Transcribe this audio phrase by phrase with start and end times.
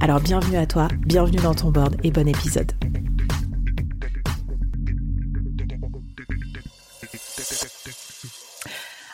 [0.00, 2.72] Alors bienvenue à toi, bienvenue dans ton board et bon épisode.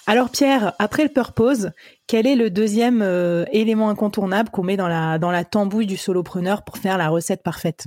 [0.07, 1.71] Alors Pierre, après le purpose,
[2.07, 5.97] quel est le deuxième euh, élément incontournable qu'on met dans la, dans la tambouille du
[5.97, 7.87] solopreneur pour faire la recette parfaite?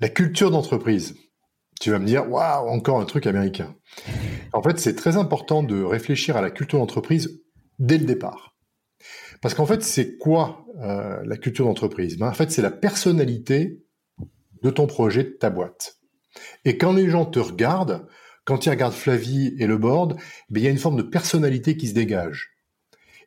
[0.00, 1.14] La culture d'entreprise.
[1.80, 3.74] Tu vas me dire, waouh, encore un truc américain.
[4.52, 7.42] En fait, c'est très important de réfléchir à la culture d'entreprise
[7.78, 8.51] dès le départ.
[9.42, 12.16] Parce qu'en fait, c'est quoi euh, la culture d'entreprise?
[12.16, 13.82] Ben, En fait, c'est la personnalité
[14.62, 15.98] de ton projet, de ta boîte.
[16.64, 18.06] Et quand les gens te regardent,
[18.44, 20.16] quand ils regardent Flavie et le board,
[20.48, 22.52] ben, il y a une forme de personnalité qui se dégage.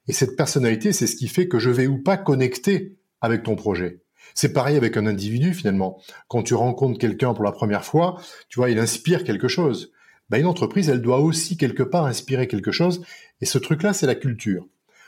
[0.08, 3.56] Et cette personnalité, c'est ce qui fait que je vais ou pas connecter avec ton
[3.56, 4.02] projet.
[4.34, 6.02] C'est pareil avec un individu finalement.
[6.28, 9.92] Quand tu rencontres quelqu'un pour la première fois, tu vois, il inspire quelque chose.
[10.30, 13.04] Ben, une entreprise, elle doit aussi quelque part inspirer quelque chose.
[13.42, 14.66] Et ce truc-là, c'est la culture.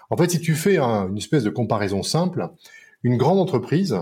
[0.10, 2.50] En fait, si tu fais une espèce de comparaison simple,
[3.04, 3.98] une grande entreprise,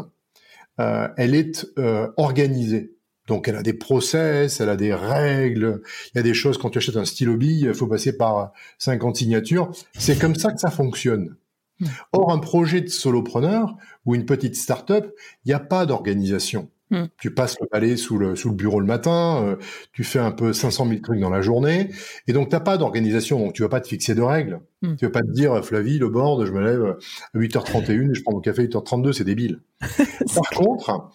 [0.79, 2.91] euh, elle est euh, organisée.
[3.27, 5.81] Donc, elle a des process, elle a des règles.
[6.13, 8.51] Il y a des choses, quand tu achètes un stylo bille, il faut passer par
[8.77, 9.71] 50 signatures.
[9.97, 11.35] C'est comme ça que ça fonctionne.
[11.79, 11.87] Hmm.
[12.13, 15.11] Or, un projet de solopreneur ou une petite start-up,
[15.43, 16.69] il n'y a pas d'organisation.
[16.95, 17.09] Mm.
[17.19, 19.55] Tu passes le balai sous le, sous le bureau le matin, euh,
[19.91, 21.91] tu fais un peu 500 000 trucs dans la journée,
[22.27, 24.61] et donc t'as pas d'organisation, donc tu vas pas te fixer de règles.
[24.81, 24.95] Mm.
[24.95, 26.95] Tu vas pas te dire, Flavie, le board, je me lève
[27.33, 29.59] à 8h31 et je prends mon café à 8h32, c'est débile.
[30.35, 31.09] Par contre,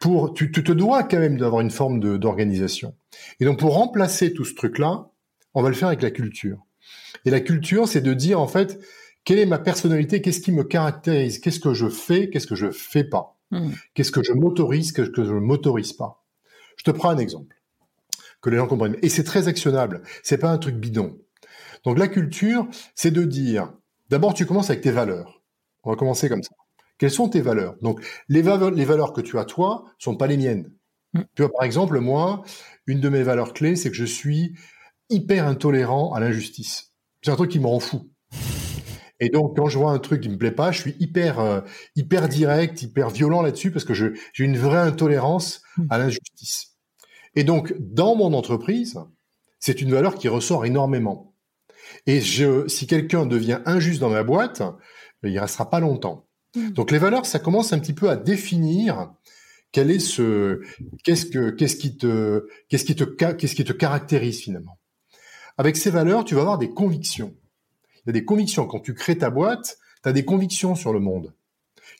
[0.00, 2.94] pour, tu, tu, te dois quand même d'avoir une forme d'organisation.
[3.40, 5.10] Et donc pour remplacer tout ce truc-là,
[5.54, 6.58] on va le faire avec la culture.
[7.24, 8.78] Et la culture, c'est de dire en fait,
[9.24, 12.70] quelle est ma personnalité, qu'est-ce qui me caractérise, qu'est-ce que je fais, qu'est-ce que je
[12.70, 13.35] fais pas.
[13.50, 13.70] Hmm.
[13.94, 16.24] Qu'est-ce que je m'autorise, qu'est-ce que je ne m'autorise pas?
[16.76, 17.54] Je te prends un exemple
[18.40, 18.96] que les gens comprennent.
[19.02, 20.02] Et c'est très actionnable.
[20.22, 21.18] C'est pas un truc bidon.
[21.84, 23.72] Donc la culture, c'est de dire,
[24.10, 25.42] d'abord tu commences avec tes valeurs.
[25.84, 26.54] On va commencer comme ça.
[26.98, 27.76] Quelles sont tes valeurs?
[27.82, 30.72] Donc les, les valeurs que tu as toi sont pas les miennes.
[31.14, 31.22] Hmm.
[31.34, 32.42] Tu vois, par exemple, moi,
[32.86, 34.56] une de mes valeurs clés, c'est que je suis
[35.08, 36.92] hyper intolérant à l'injustice.
[37.22, 38.10] C'est un truc qui me rend fou.
[39.20, 41.60] Et donc, quand je vois un truc qui me plaît pas, je suis hyper, euh,
[41.94, 45.86] hyper direct, hyper violent là-dessus parce que j'ai une vraie intolérance hmm.
[45.90, 46.76] à l'injustice.
[47.34, 48.98] Et donc, dans mon entreprise,
[49.58, 51.34] c'est une valeur qui ressort énormément.
[52.06, 54.62] Et je, si quelqu'un devient injuste dans ma boîte,
[55.22, 56.26] il restera pas longtemps.
[56.54, 56.70] Hmm.
[56.72, 59.14] Donc, les valeurs, ça commence un petit peu à définir
[59.72, 60.60] quel est ce,
[61.04, 64.78] qu'est-ce que, qu'est-ce qui te, qu'est-ce qui te, qu'est-ce qui te caractérise finalement.
[65.58, 67.34] Avec ces valeurs, tu vas avoir des convictions
[68.06, 68.66] y a des convictions.
[68.66, 71.34] Quand tu crées ta boîte, tu as des convictions sur le monde.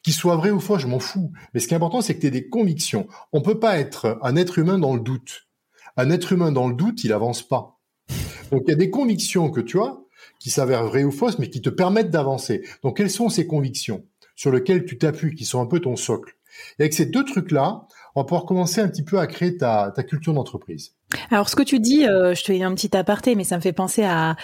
[0.02, 1.32] Qu'ils soient vraies ou faux, je m'en fous.
[1.52, 3.08] Mais ce qui est important, c'est que tu aies des convictions.
[3.32, 5.48] On peut pas être un être humain dans le doute.
[5.96, 7.78] Un être humain dans le doute, il avance pas.
[8.50, 9.98] Donc il y a des convictions que tu as
[10.38, 12.62] qui s'avèrent vraies ou fausses, mais qui te permettent d'avancer.
[12.82, 16.36] Donc quelles sont ces convictions sur lesquelles tu t'appuies, qui sont un peu ton socle?
[16.78, 19.90] Et avec ces deux trucs-là, on va pouvoir commencer un petit peu à créer ta
[20.06, 20.94] culture d'entreprise.
[21.30, 23.60] Alors ce que tu dis, euh, je te fais un petit aparté, mais ça me
[23.60, 24.36] fait penser à,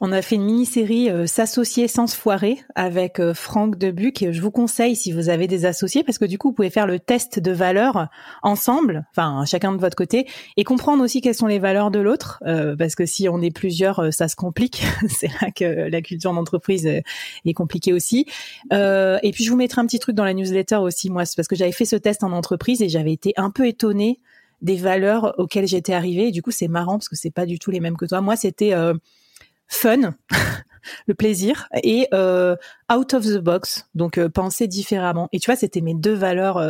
[0.00, 4.26] on a fait une mini-série euh, s'associer sans se foirer avec euh, Franck Debuc.
[4.30, 6.86] Je vous conseille si vous avez des associés, parce que du coup vous pouvez faire
[6.86, 8.08] le test de valeurs
[8.42, 10.26] ensemble, enfin chacun de votre côté,
[10.56, 12.42] et comprendre aussi quelles sont les valeurs de l'autre,
[12.78, 14.82] parce que si on est plusieurs, ça se complique.
[15.08, 18.26] C'est là que la culture d'entreprise est compliquée aussi.
[18.70, 21.56] et puis je vous mettrai un petit truc dans la newsletter aussi, moi, parce que
[21.56, 24.20] j'avais fait ce test en entreprise et j'avais été un peu étonnée
[24.62, 26.30] des valeurs auxquelles j'étais arrivée.
[26.30, 28.20] Du coup, c'est marrant parce que c'est pas du tout les mêmes que toi.
[28.20, 28.94] Moi, c'était euh,
[29.68, 30.14] fun,
[31.06, 32.56] le plaisir, et euh,
[32.92, 35.28] out of the box, donc euh, penser différemment.
[35.32, 36.62] Et tu vois, c'était mes deux valeurs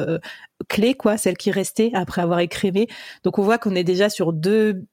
[0.69, 2.89] clés, quoi, celles qui restaient après avoir écrivé.
[3.23, 4.85] Donc on voit qu'on est déjà sur deux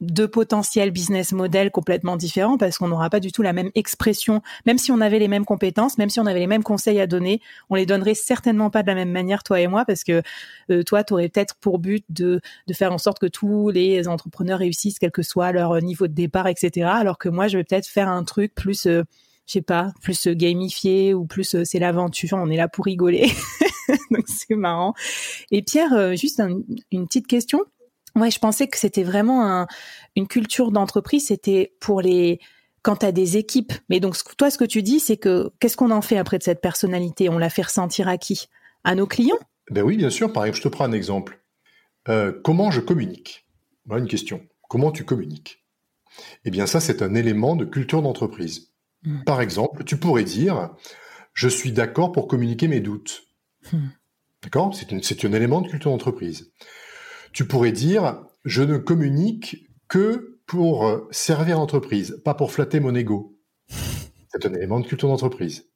[0.00, 4.42] deux potentiels business models complètement différents parce qu'on n'aura pas du tout la même expression.
[4.66, 7.06] Même si on avait les mêmes compétences, même si on avait les mêmes conseils à
[7.06, 7.40] donner,
[7.70, 10.22] on les donnerait certainement pas de la même manière, toi et moi, parce que
[10.70, 14.06] euh, toi, tu aurais peut-être pour but de, de faire en sorte que tous les
[14.06, 16.88] entrepreneurs réussissent, quel que soit leur niveau de départ, etc.
[16.92, 18.86] Alors que moi, je vais peut-être faire un truc plus...
[18.86, 19.02] Euh,
[19.48, 23.30] je sais pas, plus gamifié ou plus c'est l'aventure, on est là pour rigoler.
[24.10, 24.92] Donc c'est marrant.
[25.52, 26.42] Et Pierre, juste
[26.90, 27.60] une petite question.
[28.16, 29.66] Ouais, je pensais que c'était vraiment
[30.16, 32.40] une culture d'entreprise, c'était pour les
[32.82, 33.74] quand tu as des équipes.
[33.90, 36.42] Mais donc toi ce que tu dis c'est que qu'est-ce qu'on en fait après de
[36.42, 37.28] cette personnalité?
[37.28, 38.48] On la fait ressentir à qui?
[38.84, 39.38] À nos clients?
[39.70, 40.32] Ben oui, bien sûr.
[40.32, 41.42] Par exemple, je te prends un exemple.
[42.08, 43.46] Euh, comment je communique?
[43.84, 44.40] Voilà une question.
[44.68, 45.64] Comment tu communiques?
[46.44, 48.72] Eh bien ça c'est un élément de culture d'entreprise.
[49.02, 49.24] Hmm.
[49.24, 50.70] Par exemple, tu pourrais dire
[51.34, 53.24] je suis d'accord pour communiquer mes doutes.
[53.72, 53.88] Hmm.
[54.42, 54.74] D'accord?
[54.74, 56.52] C'est un élément de culture d'entreprise.
[57.36, 62.94] Tu pourrais dire, je ne communique que pour euh, servir l'entreprise, pas pour flatter mon
[62.94, 63.36] ego.
[64.32, 65.68] C'est un élément de culture d'entreprise.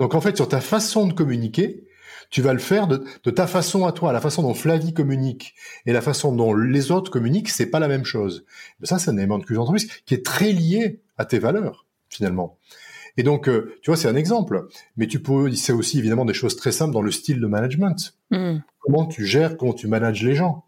[0.00, 1.84] Donc en fait, sur ta façon de communiquer,
[2.30, 5.54] tu vas le faire de, ta façon à toi, la façon dont Flavie communique
[5.86, 8.44] et la façon dont les autres communiquent, c'est pas la même chose.
[8.80, 11.86] Mais ça, c'est un élément de culture d'entreprise qui est très lié à tes valeurs
[12.08, 12.58] finalement.
[13.16, 14.66] Et donc, euh, tu vois, c'est un exemple.
[14.96, 18.16] Mais tu peux, c'est aussi évidemment des choses très simples dans le style de management.
[18.32, 18.56] Mmh.
[18.80, 20.64] Comment tu gères, comment tu manages les gens.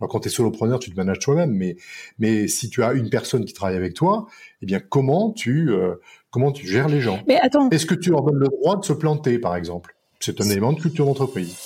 [0.00, 1.76] Alors quand tu es solopreneur, tu te manages toi-même, mais
[2.18, 4.26] mais si tu as une personne qui travaille avec toi,
[4.62, 5.96] eh bien comment tu euh,
[6.30, 7.20] comment tu gères les gens?
[7.26, 7.68] Mais attends.
[7.70, 9.96] Est-ce que tu leur donnes le droit de se planter, par exemple?
[10.20, 11.56] C'est un élément de culture d'entreprise.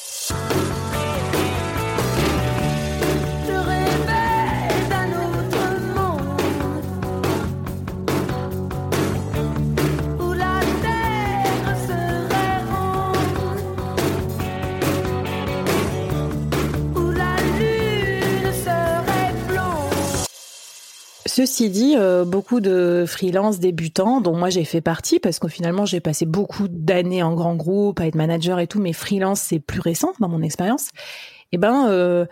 [21.35, 25.87] Ceci dit, euh, beaucoup de freelance débutants, dont moi j'ai fait partie, parce que finalement
[25.87, 29.59] j'ai passé beaucoup d'années en grand groupe à être manager et tout, mais freelance c'est
[29.59, 30.89] plus récent dans mon expérience.
[30.89, 32.27] Et eh ben, euh,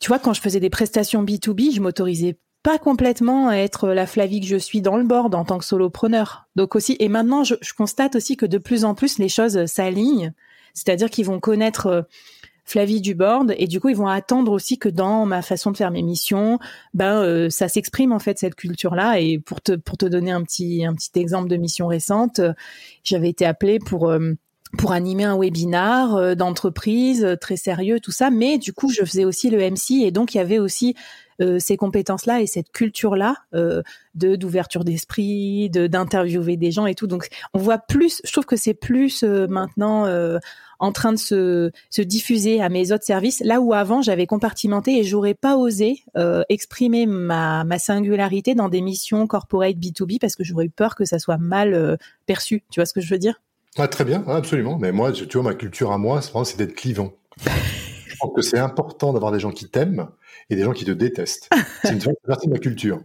[0.00, 4.06] tu vois, quand je faisais des prestations B2B, je m'autorisais pas complètement à être la
[4.06, 6.46] Flavie que je suis dans le board en tant que solopreneur.
[6.56, 10.32] Donc aussi, et maintenant je, constate aussi que de plus en plus les choses s'alignent,
[10.72, 12.02] c'est-à-dire qu'ils vont connaître euh,
[12.66, 15.76] Flavie du board et du coup ils vont attendre aussi que dans ma façon de
[15.76, 16.58] faire mes missions,
[16.94, 20.32] ben euh, ça s'exprime en fait cette culture là et pour te pour te donner
[20.32, 22.40] un petit un petit exemple de mission récente,
[23.04, 24.32] j'avais été appelée pour euh,
[24.78, 28.30] pour animer un webinar euh, d'entreprise très sérieux tout ça.
[28.30, 30.96] Mais du coup je faisais aussi le MC et donc il y avait aussi
[31.58, 33.82] ces compétences-là et cette culture-là euh,
[34.14, 37.06] de d'ouverture d'esprit, de d'interviewer des gens et tout.
[37.06, 40.06] Donc on voit plus, je trouve que c'est plus maintenant
[40.78, 44.98] en train de se, se diffuser à mes autres services, là où avant j'avais compartimenté
[44.98, 50.36] et j'aurais pas osé euh, exprimer ma, ma singularité dans des missions corporate B2B parce
[50.36, 51.96] que j'aurais eu peur que ça soit mal euh,
[52.26, 52.62] perçu.
[52.70, 53.40] Tu vois ce que je veux dire?
[53.78, 54.78] Ah, Très bien, absolument.
[54.78, 57.12] Mais moi, tu vois, ma culture à moi, c'est d'être clivant.
[57.44, 60.08] je pense que c'est important d'avoir des gens qui t'aiment
[60.50, 61.48] et des gens qui te détestent.
[61.82, 63.02] C'est une partie de ma culture.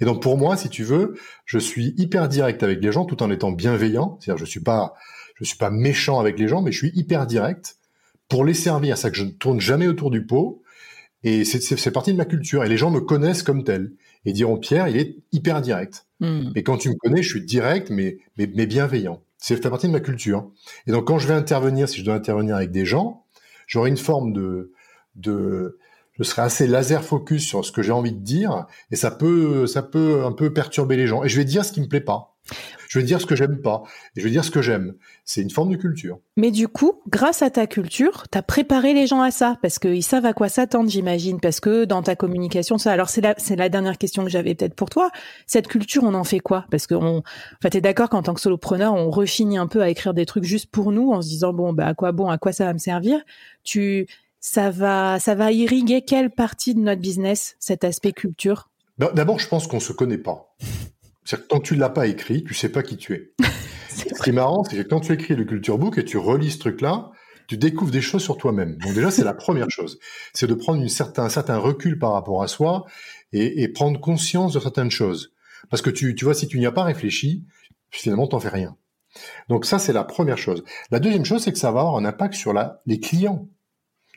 [0.00, 1.14] Et donc pour moi, si tu veux,
[1.44, 4.18] je suis hyper direct avec les gens tout en étant bienveillant.
[4.20, 4.94] C'est-à-dire, je suis pas
[5.40, 7.76] je suis pas méchant avec les gens, mais je suis hyper direct
[8.28, 8.98] pour les servir.
[8.98, 10.62] C'est que je ne tourne jamais autour du pot.
[11.22, 12.64] Et c'est partie de ma culture.
[12.64, 13.92] Et les gens me connaissent comme tel.
[14.24, 16.06] Et diront, Pierre, il est hyper direct.
[16.20, 16.50] Hmm.
[16.54, 19.22] Et quand tu me connais, je suis direct, mais, mais, mais bienveillant.
[19.38, 20.50] C'est fait partie de ma culture.
[20.86, 23.24] Et donc, quand je vais intervenir, si je dois intervenir avec des gens,
[23.66, 24.72] j'aurai une forme de,
[25.16, 25.78] de,
[26.20, 29.66] je serai assez laser focus sur ce que j'ai envie de dire, et ça peut,
[29.66, 31.24] ça peut un peu perturber les gens.
[31.24, 32.36] Et je vais dire ce qui me plaît pas.
[32.88, 33.82] Je vais dire ce que j'aime pas,
[34.16, 34.94] et je vais dire ce que j'aime.
[35.24, 36.18] C'est une forme de culture.
[36.36, 39.78] Mais du coup, grâce à ta culture, tu as préparé les gens à ça, parce
[39.78, 42.90] qu'ils savent à quoi s'attendre, j'imagine, parce que dans ta communication, ça.
[42.90, 45.10] Alors c'est la, c'est la dernière question que j'avais peut-être pour toi.
[45.46, 46.66] Cette culture, on en fait quoi?
[46.70, 47.22] Parce que on,
[47.58, 50.44] enfin, t'es d'accord qu'en tant que solopreneur, on rechigne un peu à écrire des trucs
[50.44, 52.72] juste pour nous, en se disant bon, bah à quoi bon, à quoi ça va
[52.72, 53.20] me servir?
[53.62, 54.08] Tu,
[54.40, 58.70] ça va, ça va irriguer quelle partie de notre business cet aspect culture?
[58.98, 60.54] D'abord, je pense qu'on se connaît pas.
[61.24, 63.32] C'est-à-dire que tant que tu l'as pas écrit, tu sais pas qui tu es.
[63.88, 66.50] ce qui est marrant, c'est que quand tu écris le culture book et tu relis
[66.50, 67.10] ce truc-là,
[67.46, 68.76] tu découvres des choses sur toi-même.
[68.76, 69.98] Donc déjà, c'est la première chose.
[70.32, 72.84] C'est de prendre une certain, un certain recul par rapport à soi
[73.32, 75.32] et, et prendre conscience de certaines choses.
[75.68, 77.44] Parce que tu, tu vois, si tu n'y as pas réfléchi,
[77.90, 78.76] finalement, t'en fais rien.
[79.48, 80.64] Donc ça, c'est la première chose.
[80.90, 83.48] La deuxième chose, c'est que ça va avoir un impact sur la, les clients.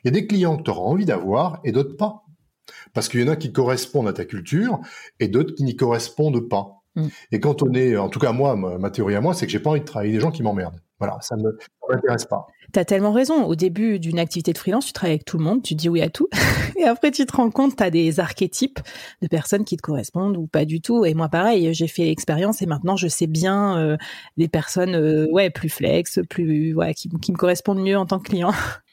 [0.04, 2.24] Il y a des clients que tu auras envie d'avoir et d'autres pas.
[2.92, 4.80] Parce qu'il y en a qui correspondent à ta culture
[5.20, 6.84] et d'autres qui n'y correspondent pas.
[6.96, 7.08] Mm.
[7.32, 9.58] Et quand on est, en tout cas moi, ma, théorie à moi, c'est que j'ai
[9.58, 10.80] pas envie de travailler avec des gens qui m'emmerdent.
[11.00, 11.42] Voilà, ça ne
[11.90, 12.46] m'intéresse pas.
[12.72, 13.44] Tu as tellement raison.
[13.44, 16.00] Au début d'une activité de freelance, tu travailles avec tout le monde, tu dis oui
[16.00, 16.28] à tout.
[16.78, 18.78] et après, tu te rends compte, tu as des archétypes
[19.20, 21.04] de personnes qui te correspondent ou pas du tout.
[21.04, 23.96] Et moi, pareil, j'ai fait l'expérience et maintenant, je sais bien euh,
[24.36, 28.18] des personnes euh, ouais, plus flex, plus, ouais, qui, qui me correspondent mieux en tant
[28.18, 28.52] que client.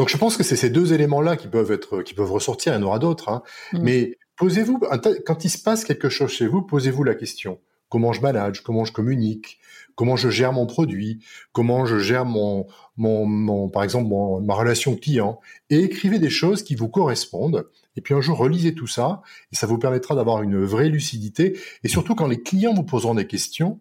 [0.00, 2.72] Donc, je pense que c'est ces deux éléments-là qui peuvent être, qui peuvent ressortir.
[2.72, 3.28] Il y en aura d'autres.
[3.28, 3.42] Hein.
[3.74, 3.78] Mm.
[3.82, 4.80] Mais posez-vous,
[5.26, 7.58] quand il se passe quelque chose chez vous, posez-vous la question.
[7.90, 8.62] Comment je manage?
[8.62, 9.60] Comment je communique?
[10.00, 12.66] comment je gère mon produit, comment je gère mon,
[12.96, 14.08] mon, par exemple,
[14.42, 17.68] ma relation client, et écrivez des choses qui vous correspondent.
[17.96, 19.20] Et puis un jour, relisez tout ça,
[19.52, 21.58] et ça vous permettra d'avoir une vraie lucidité.
[21.84, 23.78] Et surtout, quand les clients vous poseront des questions,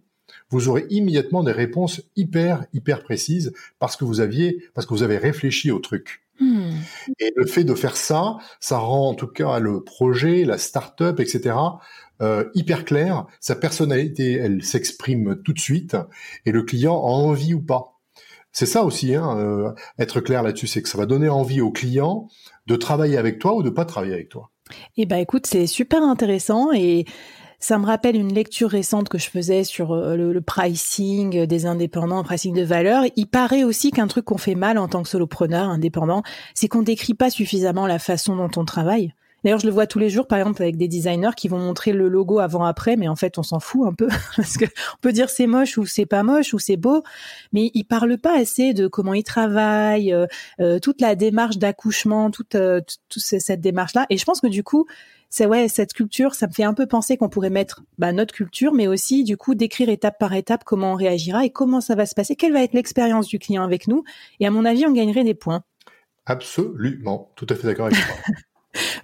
[0.49, 5.03] vous aurez immédiatement des réponses hyper, hyper précises parce que vous aviez, parce que vous
[5.03, 6.21] avez réfléchi au truc.
[6.39, 6.71] Hmm.
[7.19, 11.19] Et le fait de faire ça, ça rend en tout cas le projet, la start-up,
[11.19, 11.55] etc.,
[12.21, 13.25] euh, hyper clair.
[13.39, 15.97] Sa personnalité, elle s'exprime tout de suite,
[16.45, 17.99] et le client a envie ou pas.
[18.51, 21.71] C'est ça aussi, hein, euh, être clair là-dessus, c'est que ça va donner envie au
[21.71, 22.27] client
[22.67, 24.49] de travailler avec toi ou de pas travailler avec toi.
[24.97, 27.05] Eh ben, écoute, c'est super intéressant et
[27.59, 32.23] ça me rappelle une lecture récente que je faisais sur euh, le, pricing des indépendants,
[32.23, 33.03] pricing de valeur.
[33.15, 36.23] Il paraît aussi qu'un truc qu'on fait mal en tant que solopreneur indépendant,
[36.53, 39.13] c'est qu'on décrit pas suffisamment la façon dont on travaille.
[39.43, 41.93] D'ailleurs, je le vois tous les jours, par exemple, avec des designers qui vont montrer
[41.93, 45.13] le logo avant-après, mais en fait, on s'en fout un peu parce que on peut
[45.13, 47.03] dire c'est moche ou c'est pas moche ou c'est beau,
[47.53, 50.25] mais ils parlent pas assez de comment ils travaillent, euh,
[50.59, 52.57] euh, toute la démarche d'accouchement, toute,
[53.09, 54.05] toute cette démarche-là.
[54.09, 54.87] Et je pense que du coup,
[55.29, 58.33] c'est ouais, cette culture, ça me fait un peu penser qu'on pourrait mettre bah, notre
[58.33, 61.95] culture, mais aussi du coup décrire étape par étape comment on réagira et comment ça
[61.95, 64.03] va se passer, quelle va être l'expérience du client avec nous?
[64.39, 65.63] Et à mon avis, on gagnerait des points.
[66.25, 68.15] Absolument, tout à fait d'accord avec toi.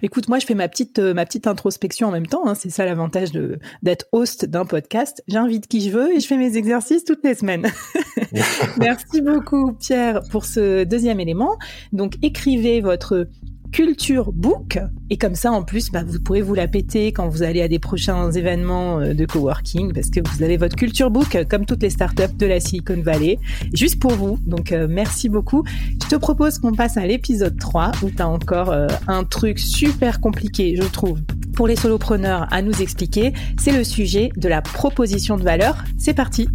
[0.02, 2.46] Écoute, moi, je fais ma petite euh, ma petite introspection en même temps.
[2.46, 2.54] Hein.
[2.54, 5.22] C'est ça l'avantage de d'être host d'un podcast.
[5.26, 7.66] J'invite qui je veux et je fais mes exercices toutes les semaines.
[8.78, 11.56] Merci beaucoup, Pierre, pour ce deuxième élément.
[11.92, 13.28] Donc, écrivez votre
[13.72, 14.78] Culture Book.
[15.10, 17.68] Et comme ça, en plus, bah, vous pourrez vous la péter quand vous allez à
[17.68, 21.66] des prochains événements euh, de coworking parce que vous avez votre Culture Book euh, comme
[21.66, 23.38] toutes les startups de la Silicon Valley,
[23.72, 24.38] juste pour vous.
[24.46, 25.64] Donc, euh, merci beaucoup.
[26.02, 28.74] Je te propose qu'on passe à l'épisode 3 où tu as encore
[29.06, 31.20] un truc super compliqué, je trouve,
[31.54, 33.32] pour les solopreneurs à nous expliquer.
[33.58, 35.84] C'est le sujet de la proposition de valeur.
[35.98, 36.48] C'est parti.